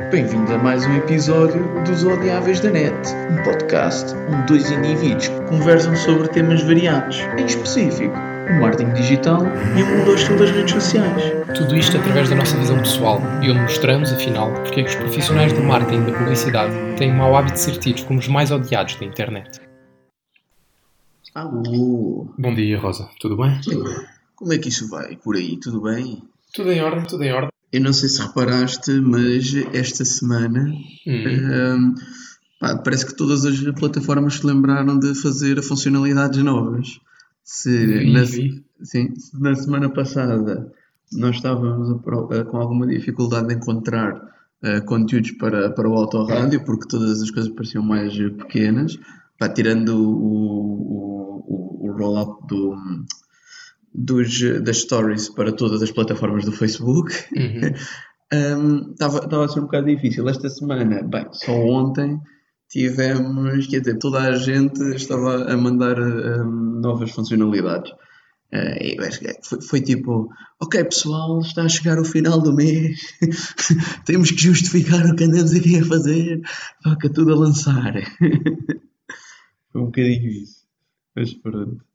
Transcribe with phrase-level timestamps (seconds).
[0.00, 2.94] Bem-vindo a mais um episódio dos Odiáveis da Net,
[3.30, 9.42] um podcast onde dois indivíduos conversam sobre temas variados, em específico, o marketing digital
[9.76, 11.22] e o mundo hostil das redes sociais.
[11.54, 14.94] Tudo isto através da nossa visão pessoal e onde mostramos, afinal, porque é que os
[14.94, 18.28] profissionais do marketing e da publicidade têm o mau hábito de ser tidos como os
[18.28, 19.60] mais odiados da internet.
[21.34, 22.32] Alô!
[22.38, 23.10] Bom dia, Rosa.
[23.20, 23.60] Tudo bem?
[24.36, 25.58] Como é que isso vai por aí?
[25.58, 26.22] Tudo bem?
[26.54, 27.57] Tudo em ordem, tudo em ordem.
[27.72, 30.72] Eu não sei se reparaste, mas esta semana
[31.06, 31.24] Hum.
[31.86, 31.94] hum,
[32.60, 37.00] pá, parece que todas as plataformas se lembraram de fazer funcionalidades novas.
[37.44, 37.70] Se
[38.12, 40.70] na, sim, se na semana passada
[41.12, 44.20] nós estávamos a a- com alguma dificuldade de encontrar
[44.62, 48.98] eh, conteúdos para, para o autorrádio, porque todas as coisas pareciam mais eh, pequenas,
[49.38, 52.76] pá, tirando o, o, o, o rollout do,
[53.94, 57.12] dos, eh, das stories para todas as plataformas do Facebook.
[57.36, 57.74] Uhum.
[58.30, 60.28] Estava estava a ser um bocado difícil.
[60.28, 62.20] Esta semana, bem, só ontem
[62.68, 67.90] tivemos, quer dizer, toda a gente estava a mandar hum, novas funcionalidades.
[68.50, 70.28] Que foi, foi tipo,
[70.60, 72.98] ok pessoal, está a chegar o final do mês,
[74.06, 76.40] temos que justificar o que andamos aqui a fazer,
[76.82, 77.92] toca tudo a lançar.
[79.70, 80.66] foi um bocadinho isso.
[81.14, 81.87] Mas pronto.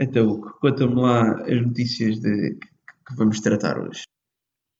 [0.00, 2.66] Então, Hugo, conta-me lá as notícias de, que,
[3.06, 4.02] que vamos tratar hoje.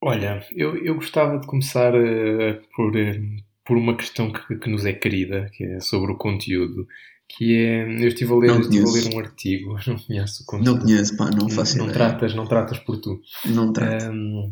[0.02, 3.20] Olha, eu, eu gostava de começar eh, por, eh,
[3.66, 6.88] por uma questão que, que nos é querida, que é sobre o conteúdo,
[7.28, 10.46] que é, eu estive a ler, Não estive a ler um artigo, não conheço o
[10.46, 10.78] conteúdo.
[10.78, 11.98] Não conheço, pá, não faço não ideia.
[11.98, 13.20] tratas, não tratas por tu.
[13.44, 14.10] Não trato.
[14.10, 14.50] Um,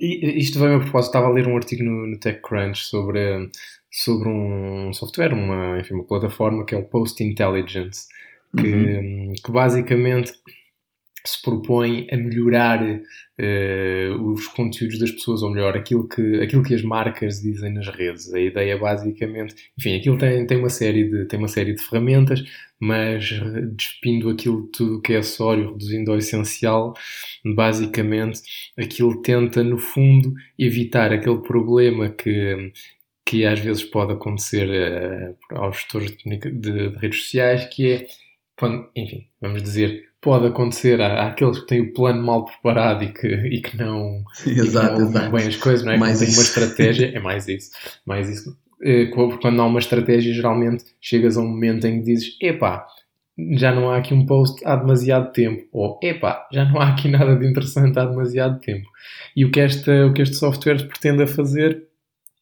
[0.00, 3.50] isto veio a propósito, estava a ler um artigo no, no TechCrunch sobre,
[3.90, 8.06] sobre um software, uma, enfim, uma plataforma que é o Post Intelligence,
[8.58, 9.32] que, Uhum.
[9.44, 10.32] que basicamente
[11.24, 12.82] se propõe a melhorar
[13.38, 17.86] eh, os conteúdos das pessoas, ou melhor, aquilo que, aquilo que as marcas dizem nas
[17.88, 18.32] redes.
[18.34, 22.42] A ideia basicamente, enfim, aquilo tem, tem, uma, série de, tem uma série de ferramentas,
[22.80, 26.92] mas eh, despindo aquilo tudo que é acessório, reduzindo ao essencial,
[27.44, 28.40] basicamente
[28.76, 32.72] aquilo tenta, no fundo, evitar aquele problema que,
[33.24, 38.06] que às vezes pode acontecer eh, aos gestores de, de- de redes sociais, que é,
[38.62, 43.02] quando, enfim, vamos dizer, pode acontecer há, há aqueles que têm o plano mal preparado
[43.02, 45.98] e que, e que não, e que Exato, não bem as coisas, não é?
[45.98, 47.72] Mais Quando uma estratégia, é mais isso,
[48.06, 48.56] mais isso.
[48.80, 52.86] Eh, Quando há uma estratégia, geralmente chegas a um momento em que dizes, epá,
[53.56, 57.08] já não há aqui um post há demasiado tempo, ou epá, já não há aqui
[57.08, 58.88] nada de interessante há demasiado tempo.
[59.34, 61.82] E o que, esta, o que este software pretende fazer,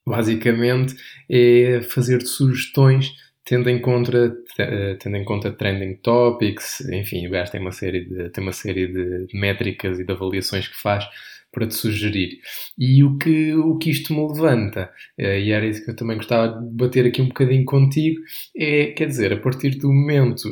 [0.07, 0.95] basicamente,
[1.31, 3.11] é fazer sugestões
[3.51, 8.05] tendo em conta, eh, tendo em conta trending topics, enfim, o gajo tem uma série
[8.05, 11.05] de, tem uma série de métricas e de avaliações que faz
[11.51, 12.39] para te sugerir.
[12.79, 14.89] E o que, o que isto me levanta,
[15.19, 18.21] eh, e era isso que eu também gostava de bater aqui um bocadinho contigo,
[18.57, 20.49] é, quer dizer, a partir do momento,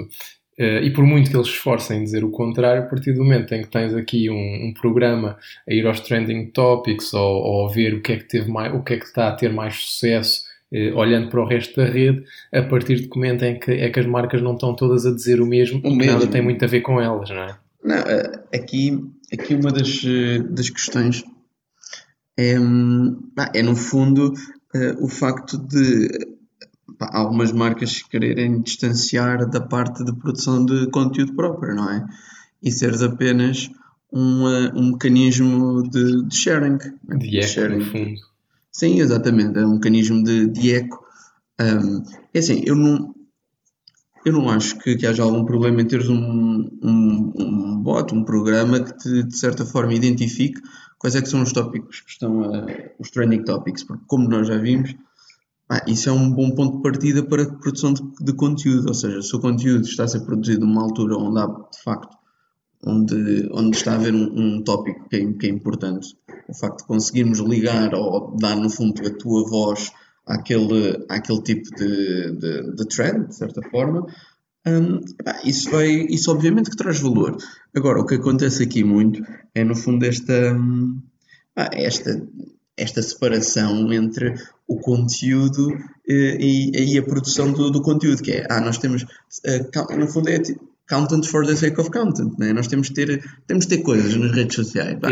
[0.59, 3.55] eh, e por muito que eles esforcem em dizer o contrário, a partir do momento
[3.55, 5.39] em que tens aqui um, um programa
[5.69, 8.75] a ir aos trending topics ou, ou a ver o que é que teve mais,
[8.75, 11.87] o que é que está a ter mais sucesso, eh, olhando para o resto da
[11.87, 15.07] rede, a partir de que momento em que é que as marcas não estão todas
[15.07, 16.31] a dizer o mesmo, O que nada mesmo.
[16.31, 17.57] tem muito a ver com elas, não é?
[17.85, 18.99] Não, eh, aqui,
[19.33, 21.25] aqui uma das, eh, das questões
[22.37, 23.19] é, hum,
[23.55, 24.33] é no fundo
[24.75, 26.09] eh, o facto de
[26.99, 32.05] pá, algumas marcas quererem distanciar da parte de produção de conteúdo próprio, não é?
[32.63, 33.71] E seres apenas
[34.13, 34.45] um,
[34.77, 36.79] um mecanismo de, de sharing.
[37.19, 37.79] De eco, sharing.
[37.79, 38.28] no fundo.
[38.79, 41.05] Sim, exatamente, é um mecanismo de, de eco.
[41.61, 42.01] Hum,
[42.33, 43.13] é assim, eu não,
[44.25, 46.17] eu não acho que, que haja algum problema em teres um,
[46.81, 50.61] um, um bot, um programa que te, de certa forma identifique
[50.97, 52.67] quais é que são os tópicos que estão, a,
[53.01, 54.95] os trending topics, porque como nós já vimos,
[55.67, 58.95] pá, isso é um bom ponto de partida para a produção de, de conteúdo, ou
[58.95, 62.17] seja, se o conteúdo está a ser produzido numa altura onde há, de facto,
[62.85, 66.17] onde, onde está a haver um, um tópico que é, que é importante,
[66.49, 69.91] o facto de conseguirmos ligar ou dar, no fundo, a tua voz
[70.27, 74.07] àquele, àquele tipo de, de, de trend, de certa forma,
[75.25, 77.37] pá, isso, vai, isso obviamente que traz valor.
[77.75, 79.23] Agora, o que acontece aqui muito
[79.55, 81.01] é, no fundo, esta, hum,
[81.73, 82.23] esta,
[82.77, 84.35] esta separação entre
[84.67, 85.71] o conteúdo
[86.09, 89.05] eh, e, e a produção do, do conteúdo, que é, ah, nós temos,
[89.45, 89.67] eh,
[89.97, 90.41] no fundo é
[90.89, 92.53] content for the sake of content, né?
[92.53, 95.09] nós temos de ter, temos de ter coisas nas redes sociais, Pá,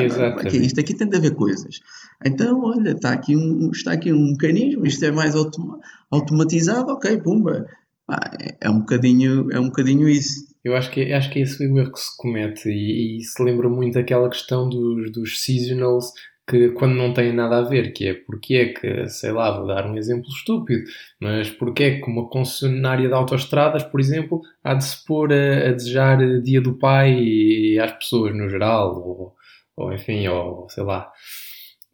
[0.46, 1.80] aqui- isto aqui tem de haver coisas.
[2.24, 5.78] Então, olha, está aqui um, está aqui um mecanismo, isto é mais automa-
[6.10, 7.66] automatizado, ok, pumba.
[8.06, 10.46] Pá, é, é um bocadinho, é um bocadinho isso.
[10.64, 13.40] Eu acho que, acho que é esse o erro que se comete e, e se
[13.42, 16.06] lembra muito daquela questão dos, dos seasonals
[16.48, 19.66] que quando não têm nada a ver, que é porque é que, sei lá, vou
[19.66, 20.84] dar um exemplo estúpido,
[21.20, 25.68] mas porque é que uma concessionária de autoestradas, por exemplo, há de se pôr a,
[25.68, 29.34] a desejar dia do pai às pessoas no geral, ou,
[29.76, 31.10] ou enfim, ou sei lá,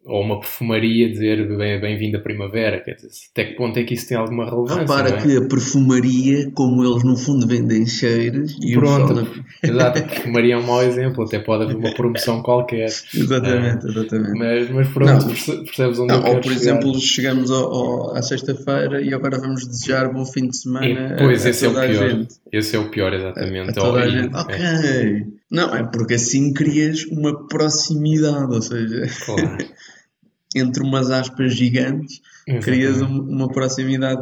[0.05, 1.47] ou uma perfumaria dizer
[1.79, 4.81] bem-vindo à primavera, quer dizer, até que ponto é que isso tem alguma relevância?
[4.81, 5.21] Repara é?
[5.21, 9.27] que a perfumaria, como eles no fundo vendem cheiros, e Pronto, o
[9.65, 12.87] exato, a perfumaria é um mau exemplo, até pode haver uma promoção qualquer.
[13.13, 13.89] exatamente, é?
[13.89, 14.37] exatamente.
[14.37, 16.61] Mas, mas pronto, não, percebes onde não, eu quero Ou por chegar.
[16.61, 21.17] exemplo, chegamos ao, ao, à sexta-feira e agora vamos desejar bom fim de semana e,
[21.17, 22.09] pois, a, esse é o pior.
[22.09, 22.35] gente.
[22.51, 23.79] Esse é o pior, exatamente.
[23.79, 24.35] A, a gente.
[24.35, 24.55] Ok.
[24.55, 25.25] É.
[25.49, 29.05] Não, é porque assim crias uma proximidade, ou seja...
[29.25, 29.57] Claro.
[30.55, 32.65] entre umas aspas gigantes, Exatamente.
[32.65, 34.21] crias um, uma proximidade.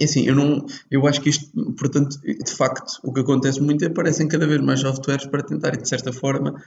[0.00, 0.64] É assim, eu não.
[0.90, 4.46] Eu acho que isto, portanto, de facto, o que acontece muito é que aparecem cada
[4.46, 6.62] vez mais softwares para tentarem, de certa forma,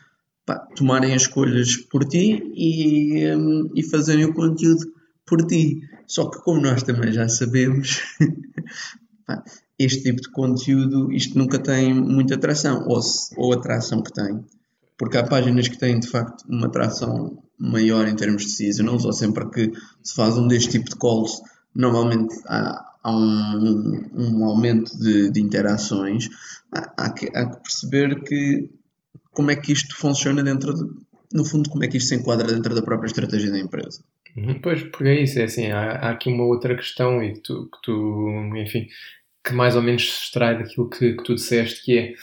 [0.46, 4.86] pá, tomarem as escolhas por ti e, um, e fazerem o conteúdo
[5.26, 5.82] por ti.
[6.08, 8.02] Só que, como nós também já sabemos,
[9.26, 9.44] pá,
[9.78, 14.14] este tipo de conteúdo, isto nunca tem muita atração, ou, se, ou a atração que
[14.14, 14.46] tem.
[14.98, 19.14] Porque há páginas que têm, de facto, uma atração maior em termos de seasonals, ou
[19.14, 19.72] sempre que
[20.04, 21.42] se faz um deste tipo de calls,
[21.74, 26.30] normalmente há, há um, um, aumento de, de interações.
[26.72, 28.70] Há, há, que, há, que, perceber que
[29.32, 30.84] como é que isto funciona dentro de,
[31.34, 34.04] no fundo, como é que isto se enquadra dentro da própria estratégia da empresa.
[34.36, 37.70] Uhum, pois, porque é isso, é assim, há, há aqui uma outra questão e tu,
[37.72, 38.88] que tu, enfim,
[39.44, 42.14] que mais ou menos se extrai daquilo que, que tu disseste, que é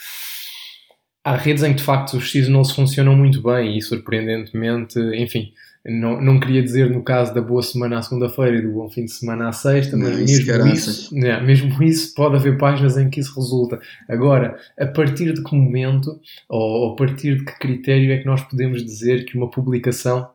[1.25, 5.53] há redes em que de facto os seasonals funcionam muito bem e surpreendentemente, enfim,
[5.85, 9.05] não, não queria dizer no caso da boa semana à segunda-feira e do bom fim
[9.05, 12.97] de semana à sexta, mas não, mesmo, isso, não, né, mesmo isso pode haver páginas
[12.97, 13.81] em que isso resulta.
[14.09, 18.43] Agora, a partir de que momento ou a partir de que critério é que nós
[18.43, 20.29] podemos dizer que uma publicação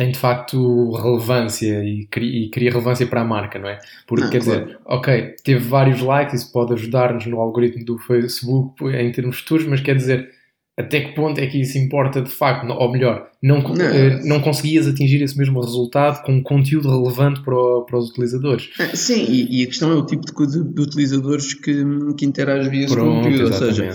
[0.00, 3.78] tem de facto relevância e cria, e cria, relevância para a marca, não é?
[4.06, 4.64] Porque, não, quer claro.
[4.64, 9.66] dizer, ok, teve vários likes, isso pode ajudar-nos no algoritmo do Facebook em termos futuros,
[9.66, 10.30] mas quer dizer,
[10.74, 12.66] até que ponto é que isso importa de facto?
[12.66, 13.84] Ou melhor, não, não.
[13.84, 18.70] Eh, não conseguias atingir esse mesmo resultado com conteúdo relevante para, o, para os utilizadores?
[18.80, 21.84] É, sim, e, e, a questão é o tipo de, de, de utilizadores que,
[22.16, 23.90] que interage via esse conteúdo, ou seja,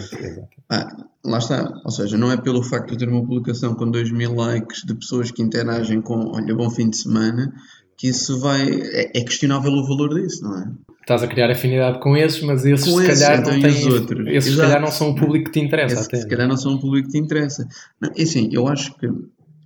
[0.69, 0.88] ah,
[1.25, 4.36] lá está, ou seja, não é pelo facto de ter uma publicação com 2 mil
[4.36, 7.54] likes de pessoas que interagem com, olha, bom fim de semana,
[7.98, 10.72] que isso vai, é, é questionável o valor disso, não é?
[11.06, 13.94] estás a criar afinidade com esses, mas esses com se esses, calhar então não têm.
[13.94, 14.27] Outros.
[14.27, 16.01] Esses se calhar não são o público que te interessa.
[16.01, 17.68] Esses, se calhar não são o público que te interessa.
[18.01, 19.07] Não, assim, eu acho que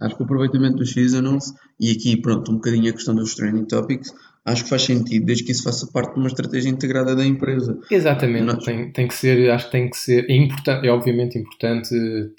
[0.02, 3.66] acho que o aproveitamento dos seasonals e aqui pronto um bocadinho a questão dos trending
[3.66, 4.14] topics
[4.46, 7.80] acho que faz sentido, desde que isso faça parte de uma estratégia integrada da empresa.
[7.92, 8.64] Exatamente, Nós...
[8.64, 11.90] tem, tem que ser, acho que tem que ser, é, importante, é obviamente importante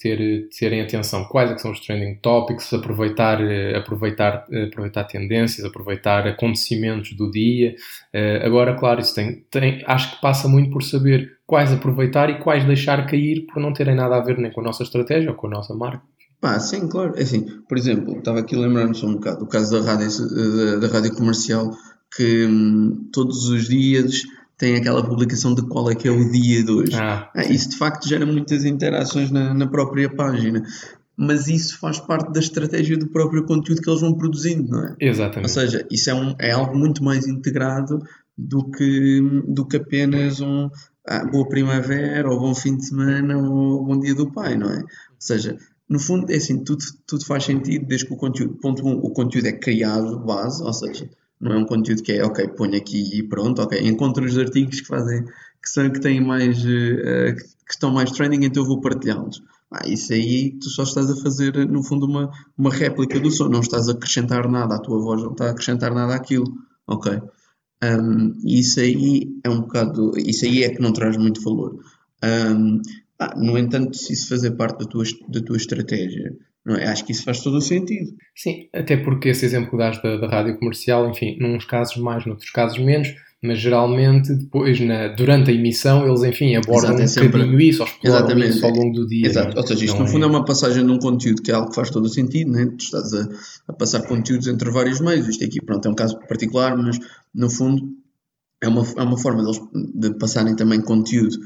[0.01, 3.39] ter, terem atenção quais é são os trending topics, aproveitar,
[3.77, 7.75] aproveitar, aproveitar tendências, aproveitar acontecimentos do dia.
[8.13, 12.39] Eh, agora, claro, isso tem, tem, acho que passa muito por saber quais aproveitar e
[12.39, 15.37] quais deixar cair por não terem nada a ver nem com a nossa estratégia ou
[15.37, 16.03] com a nossa marca.
[16.41, 17.15] Pá, sim, claro.
[17.17, 20.77] É assim, por exemplo, estava aqui lembrando só um bocado do caso da rádio, da,
[20.77, 21.71] da rádio comercial
[22.15, 24.23] que hum, todos os dias
[24.57, 26.95] tem aquela publicação de qual é que é o dia de hoje.
[26.95, 30.63] Ah, ah, isso de facto gera muitas interações na, na, própria página.
[31.17, 34.97] Mas isso faz parte da estratégia do próprio conteúdo que eles vão produzindo, não é?
[35.01, 35.43] Exatamente.
[35.43, 38.03] Ou seja, isso é, um, é algo muito mais integrado
[38.37, 40.71] do que, do que apenas um
[41.07, 44.79] ah, boa primavera, ou bom fim de semana, ou bom dia do pai, não é?
[44.79, 44.87] Ou
[45.19, 45.59] seja,
[45.91, 49.11] no fundo, é assim, tudo, tudo faz sentido desde que o conteúdo, ponto um, o
[49.11, 53.19] conteúdo é criado, base, ou seja, não é um conteúdo que é, ok, ponho aqui
[53.19, 57.73] e pronto, ok, encontro os artigos que fazem, que, são, que têm mais, uh, que
[57.73, 59.43] estão mais trending, então eu vou partilhá-los.
[59.69, 63.49] Ah, isso aí tu só estás a fazer, no fundo, uma, uma réplica do som,
[63.49, 66.47] não estás a acrescentar nada, a tua voz não está a acrescentar nada àquilo,
[66.87, 67.21] ok?
[67.83, 71.83] Um, isso aí é um bocado, isso aí é que não traz muito valor.
[72.23, 72.81] Um,
[73.21, 76.33] ah, no entanto, se isso fazer parte da tua, da tua estratégia,
[76.65, 76.87] não é?
[76.87, 78.11] Acho que isso faz todo o sentido.
[78.35, 82.25] Sim, até porque esse exemplo que dás da, da rádio comercial, enfim, nos casos mais,
[82.25, 87.05] noutros casos menos, mas geralmente depois, na, durante a emissão, eles, enfim, abordam Exato, é
[87.05, 87.29] um sempre...
[87.29, 88.57] bocadinho isso, ou exploram Exatamente.
[88.57, 89.27] isso ao longo do dia.
[89.27, 90.09] Exato, ou seja, isto no é...
[90.09, 92.51] fundo é uma passagem de um conteúdo que é algo que faz todo o sentido,
[92.51, 92.67] né?
[92.67, 93.29] tu estás a,
[93.69, 96.99] a passar conteúdos entre vários meios, isto aqui, pronto, é um caso particular, mas
[97.35, 97.83] no fundo
[98.63, 99.61] é uma, é uma forma deles
[99.95, 101.37] de passarem também conteúdo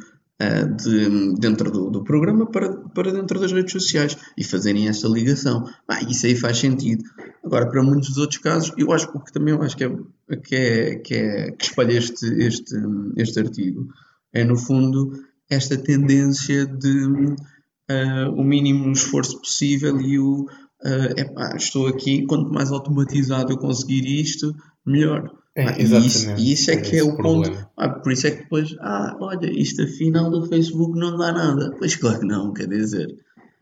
[0.42, 5.08] uh, de, dentro do, do, programa para, para dentro das redes sociais e fazerem essa
[5.08, 5.68] ligação.
[5.88, 7.04] Ah, isso aí faz sentido.
[7.44, 9.90] Agora, para muitos dos outros casos, eu acho que também eu acho que é
[10.36, 12.74] que, é, que, é, que espalha este, este,
[13.16, 13.88] este artigo
[14.32, 15.12] é, no fundo,
[15.48, 22.52] esta tendência de uh, o mínimo esforço possível e o, uh, epá, estou aqui, quanto
[22.52, 25.30] mais automatizado eu conseguir isto, melhor.
[25.56, 26.06] É, exatamente.
[26.08, 27.42] isso, isso é É que é esse o o ponto.
[27.42, 27.70] problema.
[27.76, 31.74] Ah, por isso é que depois, ah, olha, isto afinal do Facebook não dá nada.
[31.78, 33.14] Pois claro que não, quer dizer.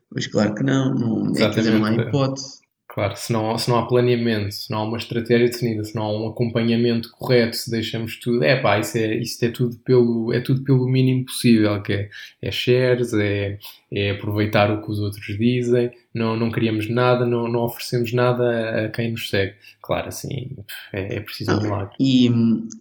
[0.09, 2.09] Pois claro que não, não é, quer dizer, não há Exatamente.
[2.09, 2.62] hipótese.
[2.93, 6.03] Claro, se não, se não há planeamento, se não há uma estratégia definida, se não
[6.03, 10.31] há um acompanhamento correto, se deixamos tudo, é pá, isso é, isso é tudo pelo,
[10.31, 12.09] é tudo pelo mínimo possível, que é,
[12.39, 13.57] é shares, é,
[13.91, 18.85] é aproveitar o que os outros dizem, não, não criamos nada, não, não oferecemos nada
[18.85, 19.55] a, quem nos segue.
[19.81, 20.51] Claro, assim,
[20.93, 21.95] é, é preciso um Ah, milagre.
[21.99, 22.29] E,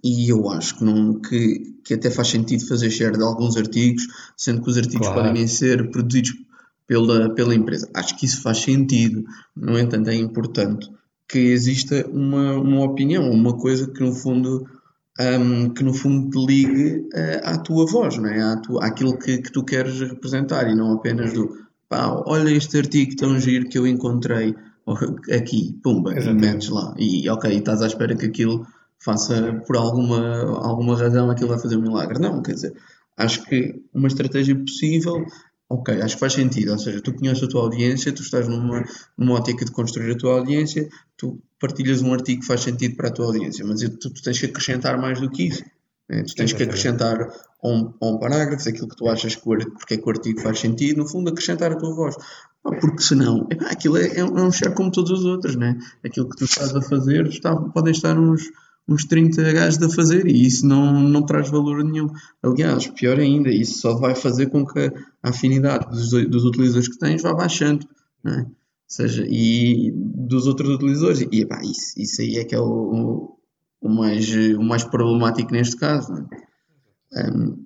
[0.05, 4.03] e eu acho que, não, que, que até faz sentido fazer share de alguns artigos,
[4.37, 5.29] sendo que os artigos Claro.
[5.29, 6.35] podem ser produzidos
[6.93, 7.89] pela, pela empresa.
[7.95, 9.25] Acho que isso faz sentido.
[9.57, 10.91] No entanto, é importante
[11.27, 14.69] que exista uma, uma opinião, uma coisa que no fundo,
[15.19, 18.43] hum, que no fundo te ligue eh, à tua voz, não é?
[18.43, 21.57] à tua, àquilo que, que tu queres representar e não apenas do
[21.89, 24.55] pá, olha este artigo tão giro que eu encontrei
[25.35, 26.47] aqui, pumba, e Exatamente.
[26.47, 26.95] metes lá.
[26.99, 28.67] E ok, estás à espera que aquilo
[28.99, 32.19] faça, por alguma, alguma razão, aquilo vai fazer um milagre.
[32.19, 32.75] Não, quer dizer,
[33.17, 35.25] acho que uma estratégia possível,
[35.73, 36.73] ok, acho que faz sentido.
[36.73, 38.85] Ou seja, tu conheces a tua audiência, tu estás numa,
[39.17, 43.09] numa ótica de construir a tua audiência, tu partilhas um artigo que faz sentido para
[43.09, 45.65] a tua audiência, mas tu, tu tens que acrescentar mais do que isso.
[46.09, 46.23] né?
[46.25, 49.95] Tu tens que acrescentar a um, a um parágrafo aquilo que tu achas que porque
[49.95, 52.17] é que o artigo faz sentido, no fundo, acrescentar a tua voz.
[52.63, 55.79] Porque senão, epá, aquilo é, é um é um share como todos os outros, né?
[56.05, 58.43] Aquilo que tu estás a fazer, está, podem estar uns,
[58.93, 62.09] uns 30 gajos a fazer e isso não, não traz valor nenhum.
[62.43, 64.81] Aliás, pior ainda, isso só vai fazer com que
[65.23, 67.87] a afinidade dos, dos utilizadores que tens vá baixando,
[68.23, 68.47] né?
[68.49, 68.55] Ou
[68.87, 71.21] seja, e dos outros utilizadores.
[71.21, 73.39] E epá, isso, isso aí é que é o, o,
[73.81, 76.27] o mais, o mais problemático neste caso, né?
[77.15, 77.65] Um,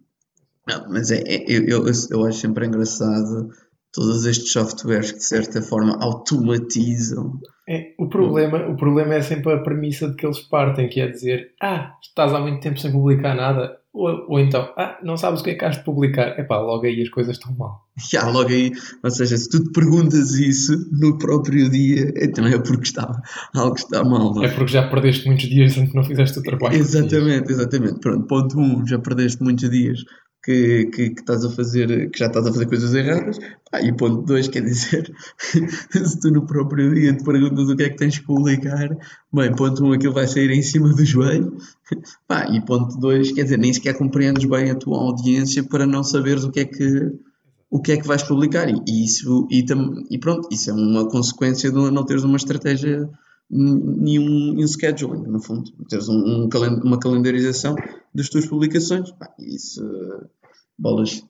[0.67, 3.51] não, mas é, é- eu, eu, eu acho sempre engraçado
[3.93, 7.41] todos estes softwares que de certa forma automatizam.
[7.69, 11.09] É, o, problema, o problema é sempre a premissa de que eles partem, que é
[11.09, 15.41] dizer, ah, estás há muito tempo sem publicar nada, ou, ou então, ah, não sabes
[15.41, 16.39] o que é que has de publicar.
[16.39, 17.81] Epá, logo aí as coisas estão mal.
[18.17, 18.71] Há logo aí,
[19.03, 23.11] ou seja, se tu te perguntas isso no próprio dia, então é porque está,
[23.55, 24.51] algo está mal, não É é?
[24.53, 26.77] porque já perdeste muitos dias em que não fizeste o trabalho.
[26.77, 27.99] Exatamente, exatamente.
[28.01, 30.05] Pronto, ponto um, já perdeste muitos dias
[30.47, 33.37] que, que, que estás a fazer, que já estás a fazer coisas erradas.
[33.73, 35.13] Ah, e ponto dois, quer dizer,
[35.91, 38.97] se tu no próprio dia te perguntas o que é que tens que publicar,
[39.33, 41.57] bem, ponto um, aquilo vai sair em cima do joelho.
[42.29, 46.05] Pá, e ponto dois, quer dizer, nem sequer compreendes bem a tua audiência para não
[46.05, 47.13] saberes o que é que,
[47.69, 48.69] o que é que vais publicar.
[48.69, 53.11] E, isso, e, tam- e pronto, isso é uma consequência de não teres uma estratégia
[53.51, 55.71] e um, scheduling, no fundo.
[55.89, 56.49] Teres um, um
[56.85, 57.75] uma calendarização
[58.15, 59.11] das tuas publicações.
[59.13, 59.83] Pá, isso,
[60.79, 61.23] bolas,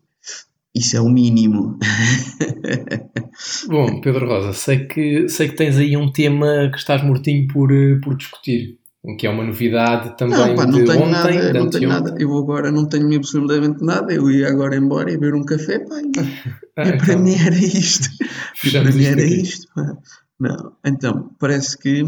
[0.74, 1.78] isso é o mínimo.
[3.68, 7.72] Bom, Pedro Rosa, sei que, sei que tens aí um tema que estás mortinho por,
[7.72, 8.78] eh, por discutir,
[9.18, 12.14] que é uma novidade também Não, pá, não de tenho ontem, nada, não tenho nada.
[12.18, 14.12] Eu agora, não tenho absolutamente nada.
[14.12, 16.10] Eu ia agora embora e beber um café, pá, e,
[16.76, 18.08] Ah, e para então, mim era isto.
[18.64, 19.40] E para fechamos mim era aqui.
[19.42, 19.66] isto.
[19.74, 19.96] pá.
[20.38, 22.02] Não, então, parece que,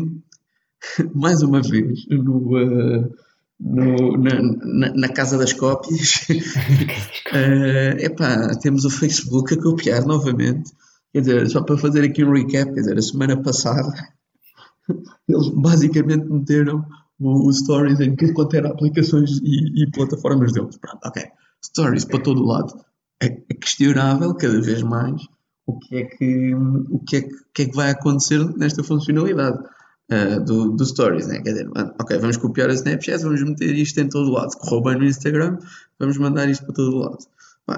[1.15, 3.09] mais uma vez, no, eh,
[3.61, 4.41] no- na,
[4.95, 6.27] na- casa das cópias,
[7.33, 10.71] eh, epá, temos o Facebook a copiar novamente.
[11.13, 13.93] Quer dizer, só para fazer aqui um recap, quer dizer, a semana passada
[15.29, 16.85] eles basicamente meteram
[17.19, 20.77] o, o Stories em tudo quanto era aplicações e, e plataformas deles.
[20.77, 21.23] Pronto, ok.
[21.65, 22.75] Stories para todo o lado.
[23.21, 25.21] É, é questionável cada vez mais
[25.67, 28.83] o que é que, o que, é que, o que é que vai acontecer nesta
[28.83, 29.59] funcionalidade
[30.11, 31.27] ah, do, do Stories.
[31.27, 31.41] Né?
[31.43, 31.69] Quer dizer,
[32.01, 34.57] ok, vamos copiar a Snapchat, vamos meter isto em todo o lado.
[34.59, 35.59] Correu bem no Instagram,
[35.99, 37.19] vamos mandar isto para todo o lado.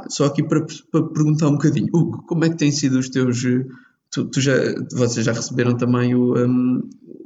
[0.08, 3.44] Só aqui para, para perguntar um bocadinho, Hugo, como é que têm sido os teus.
[3.44, 3.64] eh,
[4.12, 4.52] Tu, tu já,
[4.92, 6.80] vocês já receberam também o, um,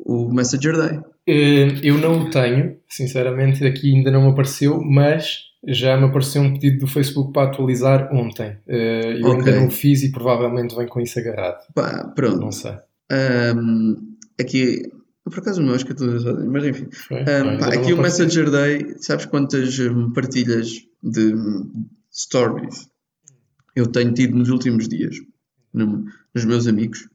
[0.04, 1.00] o Messenger Day?
[1.26, 6.42] Eh, Eu não o tenho, sinceramente, aqui ainda não me apareceu, mas já me apareceu
[6.42, 8.58] um pedido do Facebook para atualizar ontem.
[8.66, 9.38] Eu Ok.
[9.38, 11.56] ainda não o fiz e provavelmente vem com isso agarrado.
[11.74, 12.38] Pá, pronto.
[12.38, 12.72] Não sei.
[13.56, 14.82] Um, aqui,
[15.24, 16.88] por acaso o meu acho que é tudo sozinho, mas enfim.
[16.92, 17.20] Foi?
[17.20, 18.00] Um, Não, ainda pá, não aqui o.
[18.02, 20.68] Messenger Day, sabes quantas hum, partilhas
[21.02, 22.88] de hum, stories
[23.76, 25.16] eu tenho tido nos últimos dias
[25.72, 27.08] no- nos meus amigos?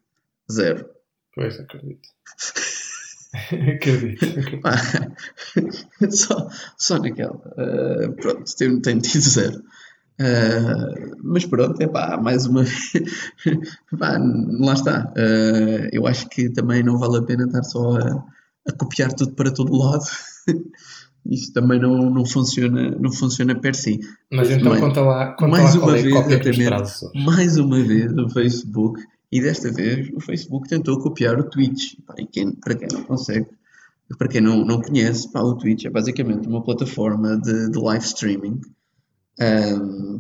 [0.51, 0.85] Zero.
[1.33, 2.09] Pois, acredito.
[3.75, 4.25] acredito.
[4.25, 4.61] acredito.
[6.11, 7.35] Só, só naquela.
[7.35, 9.61] Uh, pronto, tenho, tenho tido zero.
[10.19, 12.91] Uh, mas pronto, é pá, mais uma vez.
[13.97, 14.17] pá,
[14.59, 15.13] lá está.
[15.15, 18.25] Uh, eu acho que também não vale a pena estar só a,
[18.67, 20.03] a copiar tudo para todo lado.
[21.25, 23.99] Isso também não, não, funciona, não funciona per si.
[24.31, 27.25] Mas então conta lá, conta mais lá uma é vez, exatamente.
[27.25, 31.95] Mais uma vez, o Facebook E desta vez o Facebook tentou copiar o Twitch.
[32.05, 33.47] Pá, e quem, para quem não consegue,
[34.17, 38.05] para quem não, não conhece, pá, o Twitch é basicamente uma plataforma de, de live
[38.05, 38.61] streaming.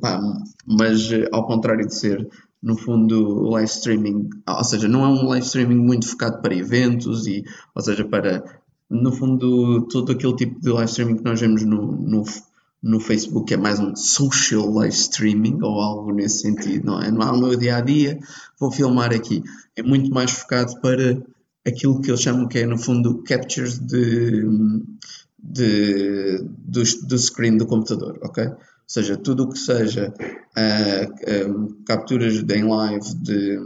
[0.01, 0.21] Pá,
[0.65, 2.27] mas ao contrário de ser,
[2.61, 7.27] no fundo, live streaming, ou seja, não é um live streaming muito focado para eventos,
[7.27, 7.43] e,
[7.75, 8.43] ou seja, para,
[8.89, 12.23] no fundo, todo aquele tipo de live streaming que nós vemos no, no
[12.81, 17.11] no Facebook é mais um social live streaming ou algo nesse sentido, não é?
[17.11, 18.17] Não há o meu dia a dia,
[18.57, 19.43] vou filmar aqui.
[19.75, 21.21] É muito mais focado para
[21.67, 24.45] aquilo que eles chamam que é, no fundo, captures de,
[25.37, 28.49] de, do, do screen do computador, ok?
[28.89, 33.59] Seja, tudo o que seja uh, um, capturas em live de,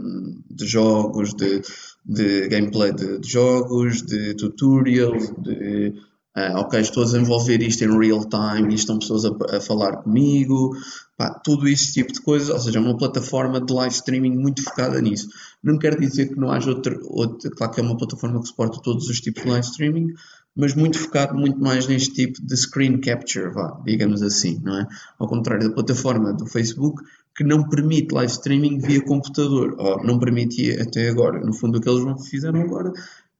[0.50, 1.62] de jogos, de,
[2.04, 5.94] de gameplay de, de jogos, de tutorials, de
[6.36, 9.98] Uh, ok, estou a desenvolver isto em real time e estão pessoas a, a falar
[9.98, 10.76] comigo,
[11.16, 14.64] pá, tudo esse tipo de coisas, ou seja, é uma plataforma de live streaming muito
[14.64, 15.28] focada nisso.
[15.62, 18.82] Não quer dizer que não haja outra, outra, claro que é uma plataforma que suporta
[18.82, 20.08] todos os tipos de live streaming,
[20.56, 24.86] mas muito focado muito mais neste tipo de screen capture, vá, digamos assim, não é?
[25.18, 27.02] Ao contrário da plataforma do Facebook,
[27.36, 31.40] que não permite live streaming via computador, ou não permitia até agora.
[31.40, 32.92] No fundo, o que eles fizeram agora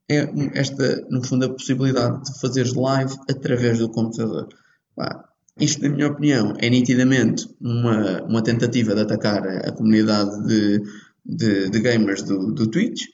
[0.09, 4.49] é esta, no fundo, a possibilidade de fazeres live através do computador.
[5.61, 10.83] isto, na minha opinião, é nitidamente uma, uma tentativa de atacar a, comunidade de,
[11.25, 13.05] de, de gamers do, do Twitch,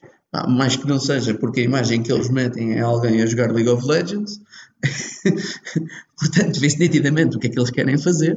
[0.49, 3.69] mais que não seja porque a imagem que eles metem é alguém a jogar League
[3.69, 4.41] of Legends.
[6.19, 8.37] Portanto, vê-se nitidamente o que é que eles querem fazer.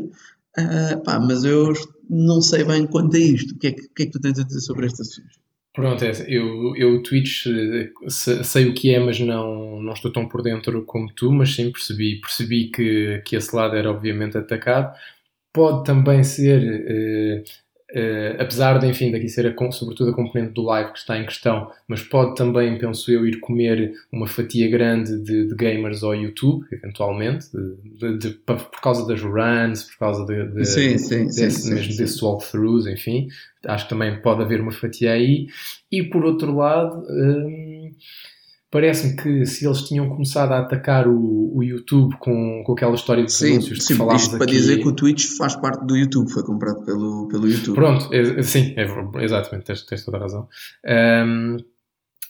[0.58, 1.74] Uh, pá, mas eu
[2.10, 3.56] não sei bem quanto a isto.
[3.56, 5.44] O que é que, que, é que tu tens a dizer sobre esta assunto?
[5.74, 7.46] Pronto, é, eu, eu Twitch
[8.08, 11.72] sei o que é, mas não, não estou tão por dentro como tu, mas sim
[11.72, 14.96] percebi, percebi que, que esse lado era obviamente atacado.
[15.52, 17.44] Pode também ser
[17.96, 21.26] Uh, apesar de, enfim, daqui ser a, sobretudo a componente do live que está em
[21.26, 26.16] questão, mas pode também, penso eu, ir comer uma fatia grande de, de gamers ao
[26.16, 31.74] YouTube, eventualmente, de, de, por causa das runs, por causa de, sim, sim, desse, sim,
[31.76, 33.28] mesmo desses walkthroughs, enfim,
[33.68, 35.46] acho que também pode haver uma fatia aí.
[35.92, 37.92] E por outro lado, hum,
[38.74, 43.24] parece-me que se eles tinham começado a atacar o, o YouTube com, com aquela história
[43.24, 44.54] de sim, anúncios sim, que falámos isto para aqui...
[44.54, 47.76] dizer que o Twitch faz parte do YouTube, foi comprado pelo, pelo YouTube.
[47.76, 48.84] Pronto, é, sim, é,
[49.24, 50.48] exatamente, tens, tens, toda a razão.
[50.84, 51.58] Um,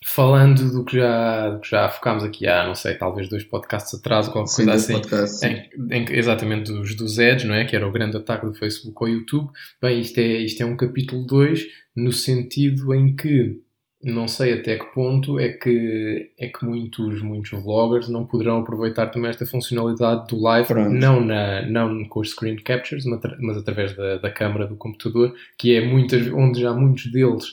[0.05, 3.97] falando do que, já, do que já focámos aqui há, não sei, talvez dois podcasts
[3.97, 7.63] atrás, ou qualquer Sim, coisa assim, podcasts, em, em, exatamente dos, dos ads, não é?
[7.63, 9.49] Que era o grande ataque do Facebook ao YouTube.
[9.81, 11.63] Bem, isto é, isto é um capítulo 2
[11.95, 13.61] no sentido em que
[14.03, 19.07] não sei até que ponto é que, é que muitos, muitos vloggers não poderão aproveitar
[19.07, 23.95] também esta funcionalidade do live, não, na, não com os screen captures, mas, mas através
[23.95, 27.45] da, da câmara do computador, que é muitas, onde já muitos deles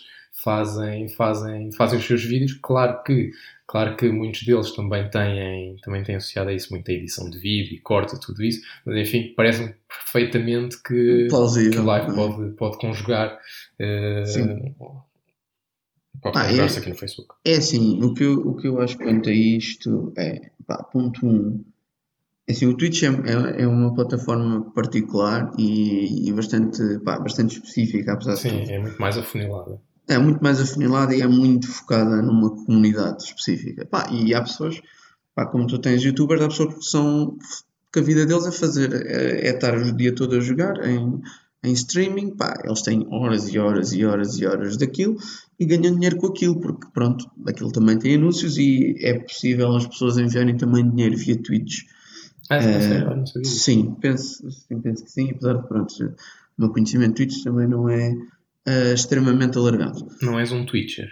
[0.43, 2.55] fazem, fazem, fazem os seus vídeos.
[2.55, 3.31] Claro que,
[3.67, 7.75] claro que muitos deles também têm, também têm associado a isso muita edição de vídeo
[7.75, 12.15] e corta tudo isso, mas enfim, parece-me perfeitamente que, Plausível, que o live é?
[12.15, 13.39] pode, pode conjugar.
[13.79, 15.10] Uh,
[16.23, 17.35] Pode Ah, conjugar-se é- aqui no Facebook.
[17.45, 21.25] É assim, o que eu, o que eu acho quanto a isto é, pá, ponto
[21.27, 21.65] 1, um,
[22.47, 27.55] é assim, o Twitch é, é, é uma plataforma particular e, e bastante, pá, bastante
[27.57, 29.81] específica, apesar de Sim, é muito mais afunilada.
[30.09, 33.87] É muito mais afunilada e é muito focada numa comunidade específica.
[33.87, 34.81] Pá, e há pessoas,
[35.35, 37.39] pá, como tu tens youtubers, há pessoas que são
[37.93, 41.21] que a vida deles é fazer, é, é estar o dia todo a jogar em,
[41.63, 45.17] em streaming, pá, eles têm horas e horas e horas e horas daquilo
[45.59, 49.87] e ganham dinheiro com aquilo, porque pronto, aquilo também tem anúncios e é possível as
[49.87, 51.83] pessoas enviarem também dinheiro via Twitch.
[52.49, 52.61] Ah,
[53.15, 53.49] não sabia.
[53.49, 57.69] Sim, penso, sim, penso que sim, apesar de pronto, o meu conhecimento de Twitch também
[57.69, 58.17] não é
[58.67, 60.07] eh, extremamente alargado.
[60.23, 61.09] Não és um Twitcher.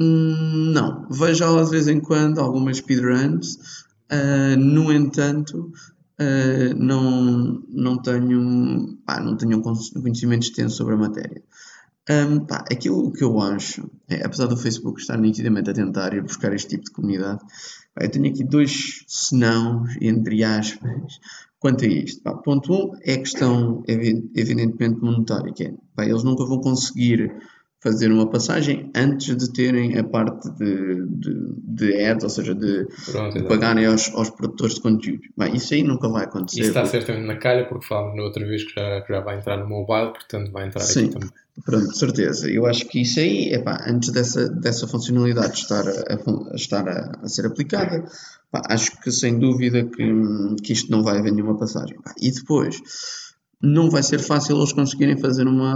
[0.00, 5.72] Hum, não, vejo de vez em quando algumas speedruns, ah, no entanto,
[6.18, 11.42] ah, não, não tenho, pá, não tenho um con- conhecimento extenso sobre a matéria.
[12.10, 16.22] Hum, pá, aquilo que eu acho, é, apesar do Facebook estar nitidamente a tentar ir
[16.22, 17.40] buscar este tipo de comunidade,
[17.94, 21.20] pá, eu tenho aqui dois senãos, entre aspas,
[21.60, 22.22] quanto a isto.
[22.22, 26.44] Pá, ponto 1 um é a questão, evi- evidentemente, monetária, que é, pá, eles nunca
[26.44, 27.32] vão conseguir
[27.82, 32.86] fazer uma passagem antes de terem a parte de, de, de ads, ou seja, de,
[33.10, 35.22] Pronto, de pagarem aos, aos produtores de conteúdo.
[35.36, 36.60] Bem, isso aí nunca vai acontecer.
[36.60, 39.20] Isso está porque- certamente na calha, porque falámos na outra vez que já, que já
[39.20, 41.04] vai entrar no mobile, portanto vai entrar Sim.
[41.06, 41.30] aqui também.
[41.64, 42.48] Pronto, certeza.
[42.50, 47.18] Eu acho que isso aí, epá, antes dessa, dessa funcionalidade estar, a, a estar a,
[47.22, 48.04] a ser aplicada,
[48.50, 52.00] pá, acho que sem dúvida que, que isto não vai haver nenhuma passagem.
[52.00, 52.14] pá.
[52.22, 52.80] E depois,
[53.60, 55.74] não vai ser fácil eles conseguirem fazer uma,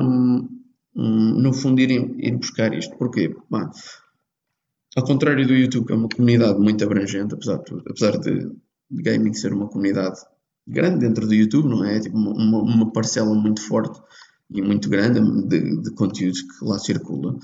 [0.97, 2.97] um, no fundo, ir, ir buscar isto.
[2.97, 3.35] Porquê?
[3.51, 3.71] Bah,
[4.97, 8.51] ao contrário do YouTube, que é uma comunidade muito abrangente, apesar de, apesar de
[8.91, 10.19] gaming ser uma comunidade
[10.67, 11.97] grande dentro do YouTube, não é?
[11.97, 14.01] é tipo uma, uma parcela muito forte
[14.51, 17.37] e muito grande de, de conteúdos que lá circula.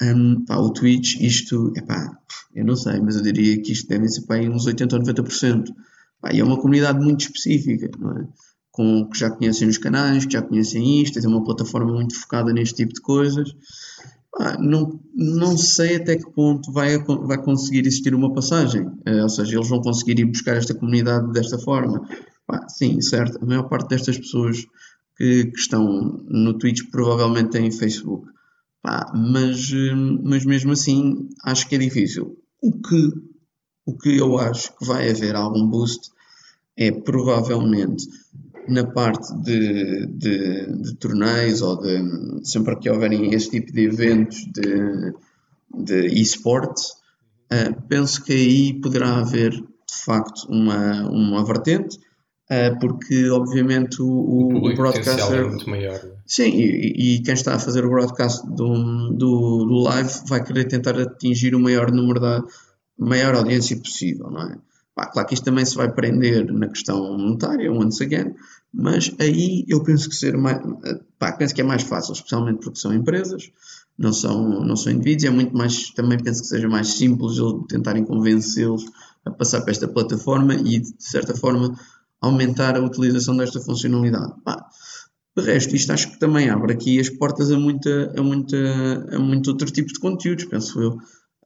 [0.00, 2.18] Um, pá, o Twitch, isto, epá,
[2.54, 5.64] eu não sei, mas eu diria que isto deve ser pá, uns 80 ou 90%.
[6.20, 8.28] Pá, e é uma comunidade muito específica, não é?
[8.72, 12.52] Com, que já conhecem os canais, que já conhecem isto, é uma plataforma muito focada
[12.52, 13.54] neste tipo de coisas.
[14.32, 19.28] Pá, não, não sei até que ponto vai, vai conseguir existir uma passagem, uh, ou
[19.28, 22.08] seja, eles vão conseguir ir buscar esta comunidade desta forma.
[22.46, 24.66] Pá, sim, certo, a maior parte destas pessoas
[25.18, 28.26] que, que estão no Twitch provavelmente têm Facebook.
[29.14, 29.70] Mas,
[30.24, 32.36] mas mesmo assim acho que é difícil.
[32.60, 33.12] O que,
[33.86, 36.10] o que eu acho que vai haver algum boost
[36.76, 38.08] é provavelmente
[38.68, 44.38] na parte de, de, de torneios ou de sempre que houverem esse tipo de eventos
[44.52, 45.14] de,
[45.74, 46.92] de esportes,
[47.52, 51.98] uh, penso que aí poderá haver de facto uma, uma vertente
[52.52, 56.02] Uh, porque obviamente o, o, o broadcaster é muito maior.
[56.04, 56.10] Né?
[56.26, 60.64] Sim, e, e, quem está a fazer o broadcast do, do, do, live vai querer
[60.64, 62.44] tentar atingir o maior número da
[62.98, 64.56] maior audiência possível, não é?
[64.94, 68.34] Pá, claro que isto também se vai prender na questão monetária, once again,
[68.72, 70.60] mas aí eu penso que ser mais,
[71.18, 73.50] pá, penso que é mais fácil, especialmente porque são empresas,
[73.98, 77.66] não são, não são indivíduos, é muito mais, também penso que seja mais simples eles
[77.68, 78.84] tentarem convencê-los
[79.24, 81.74] a passar para esta plataforma e de certa forma
[82.20, 84.34] aumentar a utilização desta funcionalidade.
[84.44, 84.68] Pá,
[85.36, 88.56] de resto, isto acho que também abre aqui as portas a, muita, a, muita,
[89.10, 90.98] a muito outro tipo de conteúdos, penso eu.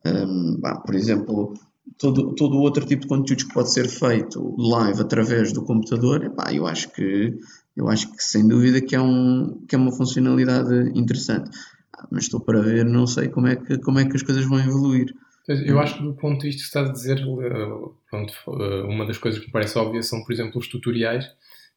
[0.04, 1.54] Um, pá, por exemplo,
[1.98, 6.52] todo, todo outro tipo de conteúdos que pode ser feito live através do computador, epá,
[6.52, 7.38] eu acho que
[7.76, 11.50] eu acho que sem dúvida que é, um, que é uma funcionalidade interessante.
[11.96, 14.46] Ah, mas estou para ver, não sei como é que, como é que as coisas
[14.46, 15.14] vão evoluir.
[15.46, 19.06] Eu acho que do ponto de vista que estás a dizer, eh, pronto, eh, uma
[19.06, 21.30] das coisas que me parece óbvia são, por exemplo, os tutoriais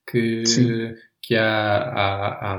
[0.10, 0.41] que,
[1.21, 2.58] que há, há, há,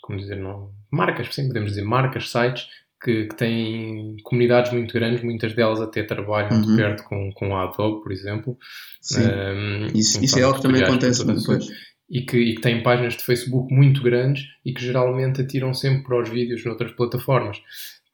[0.00, 2.68] como dizer, não, marcas, sim, podemos dizer marcas, sites
[3.02, 6.62] que, que, têm comunidades muito grandes, muitas delas até trabalham uhum.
[6.62, 8.58] de perto com, com a Adobe, por exemplo.
[9.00, 9.20] Sim.
[9.22, 11.66] Um, isso, isso é algo que também acontece depois.
[12.08, 16.04] E que, e que têm páginas de Facebook muito grandes e que geralmente atiram sempre
[16.04, 17.58] para os vídeos noutras plataformas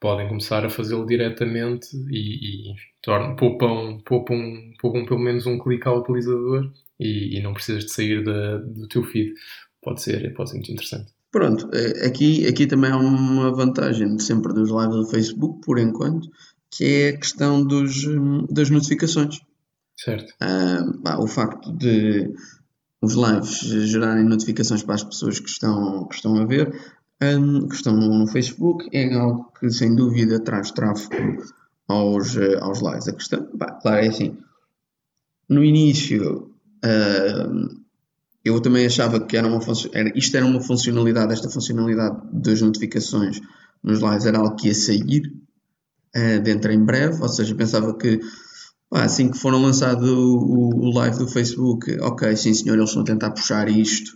[0.03, 5.87] podem começar a fazê-lo diretamente e, e tornam, poupam, poupam, poupam pelo menos um clique
[5.87, 9.33] ao utilizador e, e não precisas de sair da, do teu feed.
[9.81, 11.13] Pode ser, pode ser muito interessante.
[11.33, 16.29] Pronto, é, aqui, aqui também há uma vantagem sempre dos lives do Facebook, por enquanto,
[16.71, 18.05] que é a questão dos,
[18.51, 19.41] das notificações.
[19.97, 20.35] Certo.
[20.41, 22.35] Ah, o facto de
[23.01, 26.73] os lives gerarem notificações para as pessoas que estão, que estão a ver
[27.23, 31.43] um, que estão no, Facebook, é algo que sem dúvida traz tráfego
[31.89, 33.09] aos, uh, aos lives.
[33.09, 33.49] A questão,
[33.81, 34.37] claro, é assim,
[35.49, 37.82] no início uh,
[38.45, 39.61] eu também achava que era uma
[39.93, 43.41] era, isto era uma funcionalidade, esta funcionalidade das notificações
[43.83, 45.33] nos lives era algo que ia sair
[46.17, 48.21] uh, dentro em breve, ou seja, pensava que
[48.91, 53.07] assim que foram lançado o, o, live do Facebook, ok, sim senhor, eles estão a
[53.07, 54.13] tentar puxar isto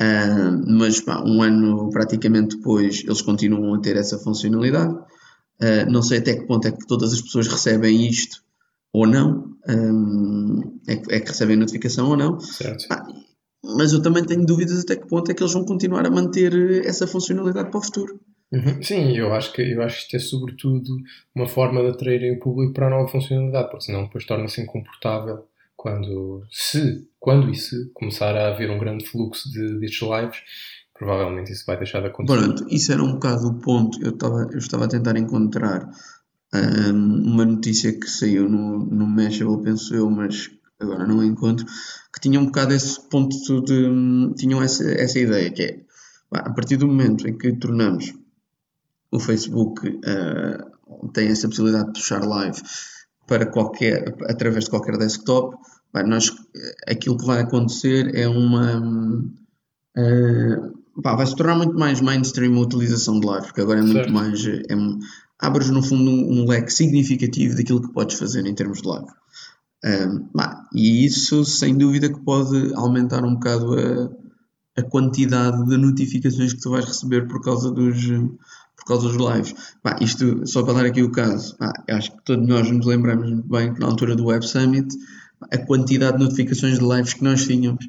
[0.00, 4.94] Uh, mas pá, um ano praticamente depois eles continuam a ter essa funcionalidade.
[5.60, 8.42] Uh, não sei até que ponto é que todas as pessoas recebem isto
[8.92, 12.38] ou não, um, é, que, é, que, recebem notificação ou não.
[12.90, 13.06] Ah,
[13.64, 16.52] mas eu também tenho dúvidas até que ponto é que eles vão continuar a manter
[16.84, 18.20] essa funcionalidade para o futuro.
[18.52, 18.82] Uhum.
[18.82, 20.96] Sim, eu acho, que, eu acho que isto é sobretudo
[21.34, 25.46] uma forma de atraírem o público para a nova funcionalidade, porque senão depois torna-se incomportável
[25.74, 30.38] quando, se, quando e se começar a haver um grande fluxo de, destes lives,
[30.92, 32.38] provavelmente isso vai deixar de acontecer.
[32.38, 33.98] Pronto, isso era um bocado o ponto.
[34.02, 35.88] Eu estava, eu estava a tentar encontrar
[36.54, 40.50] um, uma notícia que saiu no, no Mashable, penso eu, mas
[40.82, 41.64] agora não encontro,
[42.12, 44.34] que tinha um bocado esse ponto de.
[44.36, 45.80] tinham essa, essa ideia, que é
[46.30, 48.14] a partir do momento em que tornamos
[49.10, 52.58] o Facebook uh, tem essa possibilidade de puxar live
[53.26, 55.56] para qualquer, através de qualquer desktop,
[55.92, 56.32] Bem, nós,
[56.88, 58.78] aquilo que vai acontecer é uma.
[59.98, 63.82] Uh, pá, vai se tornar muito mais mainstream a utilização de live, porque agora é
[63.82, 64.12] muito certo.
[64.12, 64.46] mais.
[64.46, 64.74] É,
[65.38, 69.06] abres no fundo um, um, leque significativo daquilo que podes fazer em termos de live.
[69.84, 70.28] Um,
[70.72, 76.60] e isso, sem dúvida, que pode aumentar um bocado a, a quantidade de notificações que
[76.60, 77.96] tu vais receber por causa dos,
[78.76, 79.54] por causa dos lives.
[79.82, 83.28] Bah, isto, só para dar aqui o caso, bah, acho que todos nós nos lembramos
[83.30, 84.88] muito bem que na altura do Web Summit
[85.50, 87.84] a quantidade de notificações de lives que nós tínhamos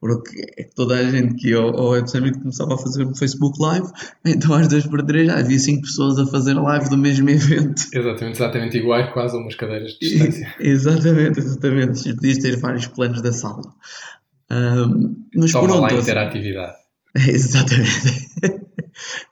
[0.00, 3.04] Porque é que toda a gente que ia ao, ao Web Summit começava a fazer
[3.04, 3.88] um Facebook Live,
[4.24, 7.82] então às duas por três já havia cinco pessoas a fazer live do mesmo evento.
[7.92, 10.54] Exatamente, exatamente iguais, quase a umas cadeiras de distância.
[10.60, 12.14] exatamente, exatamente.
[12.14, 13.62] Podias ter vários planos da sala.
[14.50, 15.80] Um, mas Toma pronto.
[15.82, 16.76] lá a interatividade.
[17.16, 18.26] Exatamente.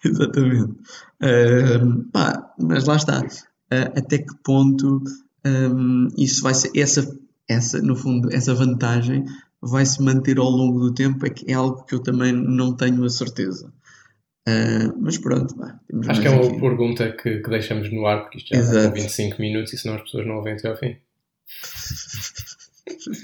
[0.04, 0.74] Exatamente.
[1.20, 3.24] Ahm, pá, mas lá está.
[3.70, 5.02] Ah, até que ponto
[5.44, 6.70] ahm, isso vai ser.
[6.74, 7.06] Essa,
[7.48, 9.24] essa, no fundo, essa vantagem
[9.64, 12.74] vai se manter ao longo do tempo é, que é algo que eu também não
[12.76, 13.72] tenho a certeza.
[14.46, 15.54] Ah, mas pronto,
[16.06, 16.60] Acho que é uma aqui.
[16.60, 18.82] pergunta que, que deixamos no ar, porque isto já Exato.
[18.82, 20.96] são 25 minutos e senão as pessoas não ouvem até ao fim.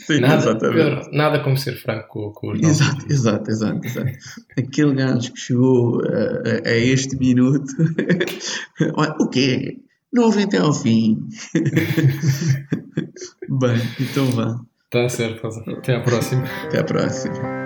[0.06, 0.74] Sim, Nada, exatamente.
[0.96, 4.10] Pedro, nada como ser franco com, os nossos Exato, exato, exato, exato.
[4.58, 7.70] Aquele gajo que chegou a, a- a este minuto,
[9.20, 9.78] o quê?
[10.12, 11.18] Não ouvi até ao fim.
[13.48, 14.60] Bem, então vá.
[14.92, 16.44] Está certo, até à próxima.
[16.66, 17.59] Até à próxima.